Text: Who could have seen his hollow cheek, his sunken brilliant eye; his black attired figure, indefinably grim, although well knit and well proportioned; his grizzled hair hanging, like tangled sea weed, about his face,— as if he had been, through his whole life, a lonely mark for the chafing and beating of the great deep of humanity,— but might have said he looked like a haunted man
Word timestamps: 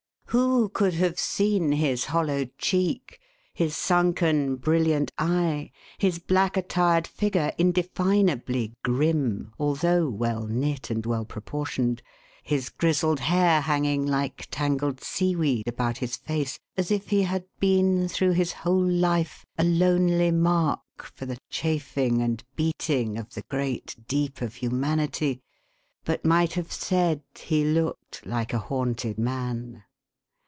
Who 0.33 0.69
could 0.69 0.93
have 0.93 1.19
seen 1.19 1.73
his 1.73 2.05
hollow 2.05 2.45
cheek, 2.57 3.19
his 3.53 3.75
sunken 3.75 4.55
brilliant 4.55 5.11
eye; 5.17 5.71
his 5.97 6.19
black 6.19 6.55
attired 6.55 7.05
figure, 7.05 7.51
indefinably 7.57 8.73
grim, 8.81 9.51
although 9.59 10.07
well 10.09 10.47
knit 10.47 10.89
and 10.89 11.05
well 11.05 11.25
proportioned; 11.25 12.01
his 12.43 12.69
grizzled 12.69 13.19
hair 13.19 13.59
hanging, 13.59 14.05
like 14.07 14.47
tangled 14.49 15.01
sea 15.03 15.35
weed, 15.35 15.67
about 15.67 15.97
his 15.97 16.15
face,— 16.15 16.57
as 16.77 16.91
if 16.91 17.09
he 17.09 17.23
had 17.23 17.43
been, 17.59 18.07
through 18.07 18.31
his 18.31 18.53
whole 18.53 18.87
life, 18.87 19.45
a 19.57 19.65
lonely 19.65 20.31
mark 20.31 21.11
for 21.13 21.25
the 21.25 21.39
chafing 21.49 22.21
and 22.21 22.45
beating 22.55 23.17
of 23.17 23.33
the 23.33 23.43
great 23.49 23.97
deep 24.07 24.39
of 24.41 24.55
humanity,— 24.55 25.41
but 26.05 26.23
might 26.23 26.53
have 26.53 26.71
said 26.71 27.21
he 27.37 27.65
looked 27.65 28.25
like 28.25 28.53
a 28.53 28.59
haunted 28.59 29.17
man 29.17 29.83